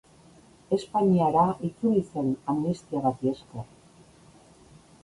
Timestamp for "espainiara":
0.77-1.43